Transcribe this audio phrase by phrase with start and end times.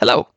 [0.00, 0.28] Hello.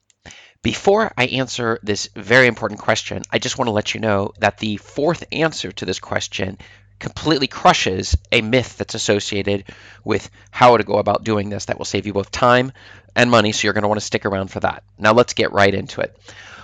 [0.63, 4.57] Before I answer this very important question, I just want to let you know that
[4.57, 6.57] the fourth answer to this question
[6.97, 9.65] completely crushes a myth that's associated
[10.03, 12.71] with how to go about doing this that will save you both time
[13.15, 14.83] and money, so you're going to want to stick around for that.
[14.97, 16.18] Now let's get right into it.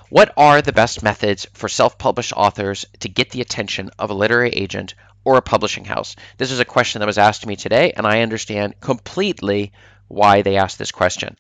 [0.10, 4.50] What are the best methods for self-published authors to get the attention of a literary
[4.50, 6.16] agent or a publishing house?
[6.40, 9.72] This is a question that was asked to me today, and I understand completely
[10.08, 11.38] why they asked this question.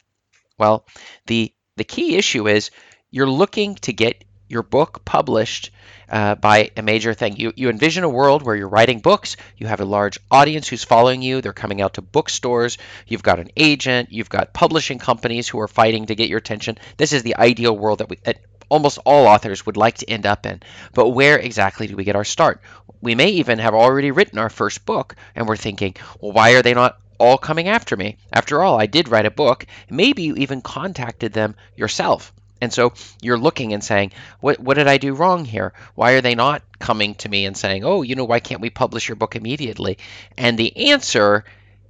[0.59, 0.85] Well,
[1.27, 2.71] the the key issue is
[3.11, 5.71] you're looking to get your book published
[6.09, 7.35] uh, by a major thing.
[7.35, 10.83] You, you envision a world where you're writing books, you have a large audience who's
[10.83, 15.47] following you, they're coming out to bookstores, you've got an agent, you've got publishing companies
[15.47, 16.77] who are fighting to get your attention.
[16.95, 20.25] This is the ideal world that, we, that almost all authors would like to end
[20.25, 20.61] up in.
[20.93, 22.61] But where exactly do we get our start?
[23.01, 26.61] We may even have already written our first book and we're thinking, well, why are
[26.61, 28.17] they not all coming after me.
[28.31, 29.65] After all, I did write a book.
[29.89, 32.33] Maybe you even contacted them yourself.
[32.61, 35.73] And so you're looking and saying, what, what did I do wrong here?
[35.95, 38.69] Why are they not coming to me and saying, oh, you know, why can't we
[38.69, 39.97] publish your book immediately?
[40.37, 41.45] And the answer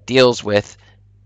[0.06, 0.78] deals with,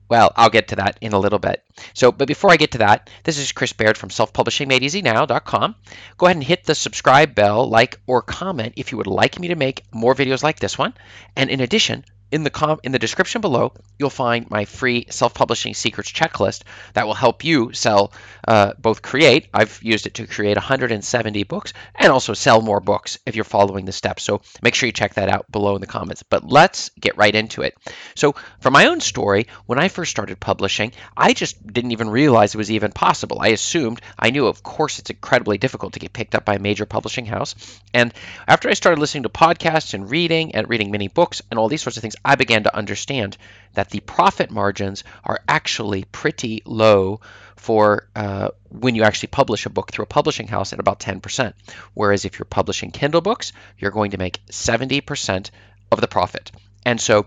[0.10, 1.64] well, I'll get to that in a little bit.
[1.94, 5.76] So, but before I get to that, this is Chris Baird from selfpublishingmadeeasynow.com.
[6.18, 9.48] Go ahead and hit the subscribe bell, like, or comment if you would like me
[9.48, 10.94] to make more videos like this one.
[11.36, 15.74] And in addition, in the com- in the description below, you'll find my free self-publishing
[15.74, 18.14] secrets checklist that will help you sell
[18.48, 19.50] uh, both create.
[19.54, 23.86] I've used it to create 170 books and also sell more books if you're following
[23.86, 24.24] the steps.
[24.24, 26.24] So make sure you check that out below in the comments.
[26.24, 27.76] But let's get right into it.
[28.16, 32.56] So for my own story, when I first started publishing, I just didn't even realize
[32.56, 33.40] it was even possible.
[33.42, 36.60] I assumed I knew, of course, it's incredibly difficult to get picked up by a
[36.60, 37.56] major publishing house.
[37.94, 38.14] And
[38.48, 41.82] after I started listening to podcasts and reading and reading many books and all these
[41.82, 43.38] sorts of things, I began to understand
[43.74, 47.22] that the profit margins are actually pretty low
[47.56, 51.54] for uh, when you actually publish a book through a publishing house at about 10%.
[51.94, 55.52] Whereas if you're publishing Kindle books, you're going to make 70%
[55.92, 56.52] of the profit.
[56.86, 57.26] And so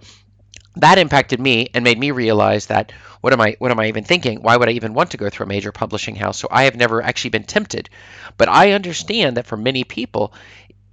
[0.77, 4.05] that impacted me and made me realize that what am I what am I even
[4.05, 4.43] thinking?
[4.43, 6.39] Why would I even want to go through a major publishing house?
[6.39, 7.89] So I have never actually been tempted.
[8.37, 10.35] But I understand that for many people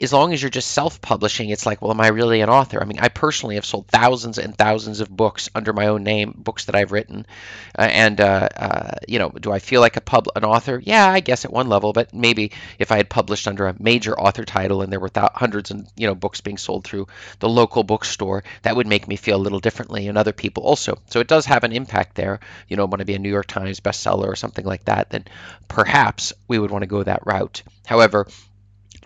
[0.02, 2.82] as long as you're just self-publishing, it's like, well, am I really an author?
[2.82, 6.34] I mean, I personally have sold thousands and thousands of books under my own name,
[6.36, 7.28] books that I've written,
[7.78, 10.82] uh, and uh, uh, you know, do I feel like a pub an author?
[10.84, 14.20] Yeah, I guess at one level, but maybe if I had published under a major
[14.20, 17.08] author title and there were th- hundreds and you know books being sold through
[17.40, 20.98] the local bookstore, that would make me feel a little differently, and other people also.
[21.10, 22.40] So it does have an impact there.
[22.68, 25.26] You know, want to be a New York Times bestseller or something like that, then
[25.68, 27.62] perhaps we would want to go that route.
[27.86, 28.28] However,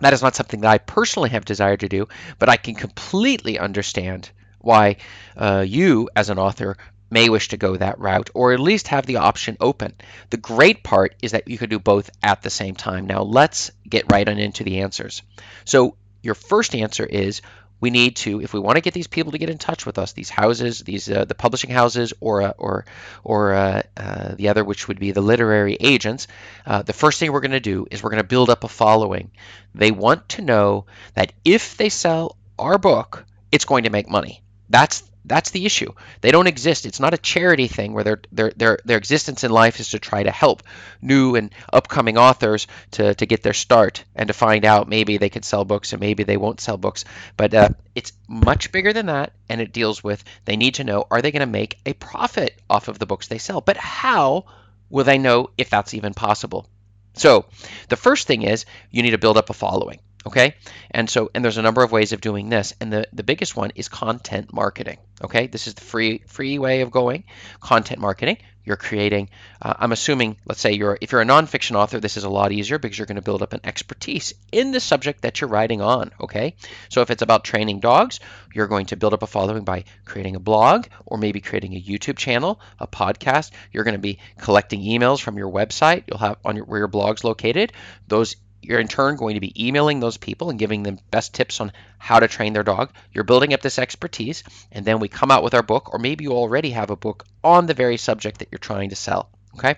[0.00, 2.08] that is not something that I personally have desired to do,
[2.38, 4.96] but I can completely understand why
[5.36, 6.76] uh, you, as an author,
[7.10, 9.94] may wish to go that route or at least have the option open.
[10.30, 13.06] The great part is that you can do both at the same time.
[13.06, 15.22] Now, let's get right on into the answers.
[15.64, 17.42] So, your first answer is
[17.80, 19.98] we need to, if we want to get these people to get in touch with
[19.98, 22.86] us, these houses, these uh, the publishing houses, or uh, or
[23.22, 26.26] or uh, uh the other, which would be the literary agents,
[26.64, 28.68] uh, the first thing we're going to do is we're going to build up a
[28.68, 29.30] following.
[29.74, 34.42] They want to know that if they sell our book, it's going to make money.
[34.70, 35.92] That's that's the issue.
[36.20, 36.86] They don't exist.
[36.86, 39.98] It's not a charity thing where their their their their existence in life is to
[39.98, 40.62] try to help
[41.02, 45.28] new and upcoming authors to to get their start and to find out maybe they
[45.28, 47.04] could sell books and maybe they won't sell books.
[47.36, 51.06] But uh, it's much bigger than that, and it deals with they need to know
[51.10, 53.60] are they going to make a profit off of the books they sell?
[53.60, 54.44] But how
[54.90, 56.66] will they know if that's even possible?
[57.14, 57.46] So
[57.88, 60.54] the first thing is you need to build up a following okay?
[60.90, 62.74] And so and there's a number of ways of doing this.
[62.80, 64.98] And the the biggest one is content marketing.
[65.22, 65.46] Okay?
[65.46, 67.24] This is the free free way of going
[67.60, 68.38] content marketing.
[68.64, 69.30] You're creating
[69.62, 72.50] uh, i'm assuming let's say you're if you're a nonfiction author this is a lot
[72.50, 75.80] easier because you're going to build up an expertise in the subject that you're writing
[75.80, 76.56] on okay?
[76.88, 78.18] So if it's about training dogs
[78.52, 81.80] you're going to build up a following by creating a blog or maybe creating a
[81.80, 83.50] youtube channel a podcast.
[83.72, 86.04] You're going to be collecting emails from your website.
[86.06, 87.72] You'll have on your where your blog's located.
[88.08, 91.60] Those you're in turn going to be emailing those people and giving them best tips
[91.60, 92.92] on how to train their dog.
[93.12, 94.42] You're building up this expertise,
[94.72, 97.24] and then we come out with our book, or maybe you already have a book
[97.44, 99.30] on the very subject that you're trying to sell.
[99.54, 99.76] Okay,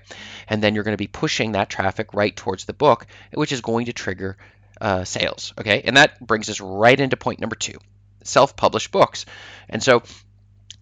[0.49, 3.61] and then you're going to be pushing that traffic right towards the book, which is
[3.61, 4.37] going to trigger
[4.81, 5.53] uh, sales.
[5.59, 7.79] Okay, and that brings us right into point number two
[8.25, 9.27] self published books.
[9.69, 10.03] And so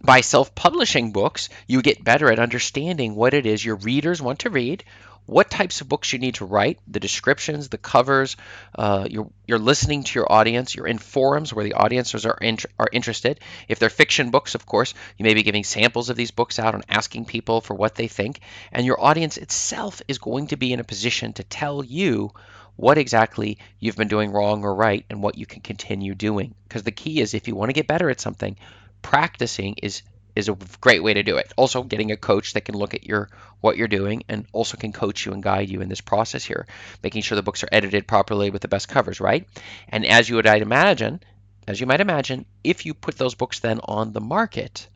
[0.06, 4.38] By self publishing books, you get better at understanding what it is your readers want
[4.40, 4.84] to read,
[5.26, 8.36] what types of books you need to write, the descriptions, the covers.
[8.72, 10.76] Uh, you're, you're listening to your audience.
[10.76, 13.40] You're in forums where the audiences are, in, are interested.
[13.66, 16.76] If they're fiction books, of course, you may be giving samples of these books out
[16.76, 18.38] and asking people for what they think.
[18.70, 22.30] And your audience itself is going to be in a position to tell you
[22.76, 26.54] what exactly you've been doing wrong or right and what you can continue doing.
[26.68, 28.56] Because the key is if you want to get better at something,
[29.02, 30.02] practicing is
[30.34, 31.52] is a great way to do it.
[31.56, 33.30] Also, getting a coach that can look at your
[33.62, 36.66] what you're doing and also can coach you and guide you in this process here,
[37.02, 39.48] making sure the books are edited properly with the best covers, right?
[39.88, 41.20] And as you would imagine,
[41.66, 44.88] as you might imagine, if you put those books then on the market,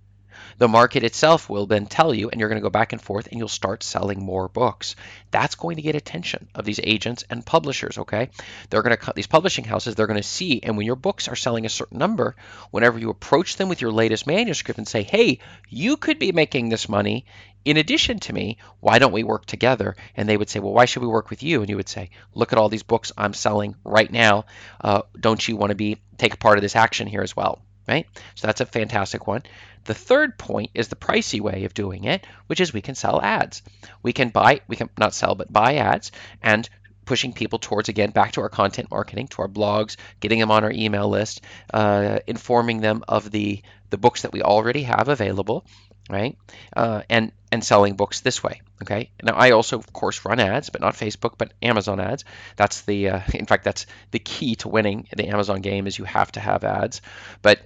[0.58, 3.28] the market itself will then tell you, and you're going to go back and forth,
[3.28, 4.96] and you'll start selling more books.
[5.30, 7.98] That's going to get attention of these agents and publishers.
[7.98, 8.30] Okay,
[8.68, 9.94] they're going to cut these publishing houses.
[9.94, 12.36] They're going to see, and when your books are selling a certain number,
[12.70, 15.38] whenever you approach them with your latest manuscript and say, "Hey,
[15.68, 17.24] you could be making this money
[17.64, 19.96] in addition to me, why don't we work together?
[20.16, 21.60] And they would say, well, why should we work with you?
[21.60, 24.46] And you would say, look at all these books I'm selling right now.
[24.80, 27.60] Uh, don't you want to be take part of this action here as well?
[27.90, 28.06] Right?
[28.36, 29.42] So that's a fantastic one.
[29.84, 33.20] The third point is the pricey way of doing it, which is we can sell
[33.20, 33.62] ads.
[34.00, 36.68] We can buy, we can not sell, but buy ads and
[37.10, 40.62] pushing people towards again back to our content marketing, to our blogs, getting them on
[40.62, 41.40] our email list,
[41.74, 45.66] uh, informing them of the the books that we already have available,
[46.08, 46.38] right?
[46.76, 48.60] Uh, and and selling books this way.
[48.80, 49.10] Okay.
[49.24, 52.24] Now I also, of course, run ads, but not Facebook, but Amazon ads.
[52.54, 56.04] That's the, uh, in fact, that's the key to winning the Amazon game is you
[56.04, 57.02] have to have ads.
[57.42, 57.58] But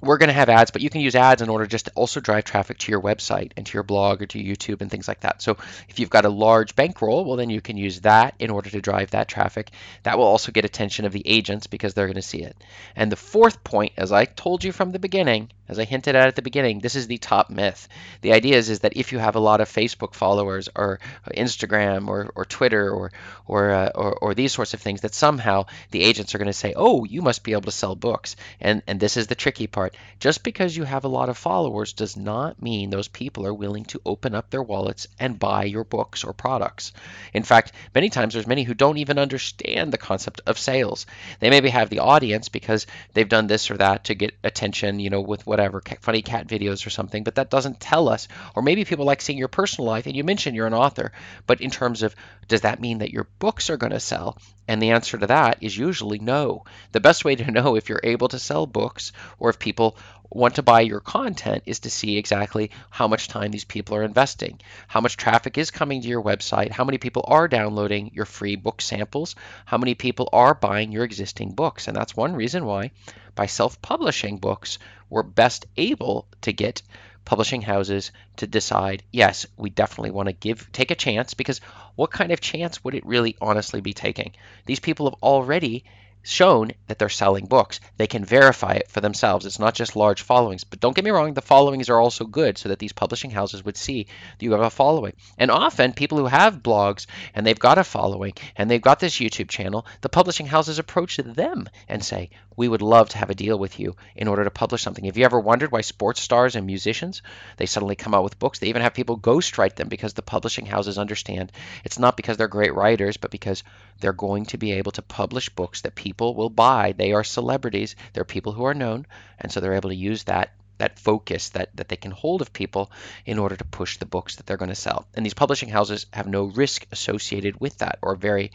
[0.00, 2.20] we're going to have ads, but you can use ads in order just to also
[2.20, 5.20] drive traffic to your website and to your blog or to YouTube and things like
[5.20, 5.40] that.
[5.42, 5.56] So
[5.88, 8.80] if you've got a large bankroll, well, then you can use that in order to
[8.80, 9.70] drive that traffic.
[10.02, 12.56] That will also get attention of the agents because they're going to see it.
[12.94, 16.28] And the fourth point, as I told you from the beginning, as I hinted at
[16.28, 17.88] at the beginning, this is the top myth.
[18.20, 21.00] The idea is, is that if you have a lot of Facebook followers or
[21.34, 23.10] Instagram or, or Twitter or
[23.48, 26.52] or, uh, or, or these sorts of things, that somehow the agents are going to
[26.52, 29.66] say, "Oh, you must be able to sell books." And and this is the tricky
[29.66, 29.85] part.
[30.20, 33.84] Just because you have a lot of followers does not mean those people are willing
[33.86, 36.92] to open up their wallets and buy your books or products.
[37.32, 41.06] In fact, many times there's many who don't even understand the concept of sales.
[41.40, 45.10] They maybe have the audience because they've done this or that to get attention, you
[45.10, 48.28] know, with whatever, funny cat videos or something, but that doesn't tell us.
[48.54, 51.12] Or maybe people like seeing your personal life, and you mentioned you're an author,
[51.46, 52.14] but in terms of
[52.48, 54.38] does that mean that your books are going to sell?
[54.68, 56.64] And the answer to that is usually no.
[56.92, 59.96] The best way to know if you're able to sell books or if people
[60.30, 64.02] want to buy your content is to see exactly how much time these people are
[64.02, 68.24] investing, how much traffic is coming to your website, how many people are downloading your
[68.24, 71.86] free book samples, how many people are buying your existing books.
[71.86, 72.90] And that's one reason why
[73.34, 74.78] by self publishing books,
[75.08, 76.82] we're best able to get
[77.26, 81.60] publishing houses to decide yes we definitely want to give take a chance because
[81.96, 84.32] what kind of chance would it really honestly be taking?
[84.64, 85.84] These people have already
[86.26, 87.78] shown that they're selling books.
[87.96, 89.46] They can verify it for themselves.
[89.46, 90.64] It's not just large followings.
[90.64, 93.64] But don't get me wrong, the followings are also good so that these publishing houses
[93.64, 94.04] would see
[94.38, 95.12] that you have a following.
[95.38, 99.18] And often, people who have blogs and they've got a following and they've got this
[99.18, 103.34] YouTube channel, the publishing houses approach them and say, We would love to have a
[103.34, 105.04] deal with you in order to publish something.
[105.04, 107.22] Have you ever wondered why sports stars and musicians
[107.56, 108.58] they suddenly come out with books?
[108.58, 111.52] They even have people ghostwrite them because the publishing houses understand
[111.84, 113.62] it's not because they're great writers, but because
[114.00, 116.94] they're going to be able to publish books that people people will buy.
[116.96, 117.94] They are celebrities.
[118.14, 119.06] They're people who are known,
[119.38, 122.52] and so they're able to use that that focus that, that they can hold of
[122.52, 122.90] people
[123.24, 125.06] in order to push the books that they're going to sell.
[125.14, 128.52] And these publishing houses have no risk associated with that or very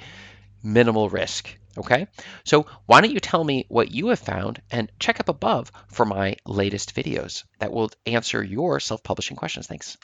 [0.62, 1.55] minimal risk.
[1.77, 2.07] Okay,
[2.43, 6.05] so why don't you tell me what you have found and check up above for
[6.05, 9.67] my latest videos that will answer your self publishing questions.
[9.67, 9.97] Thanks.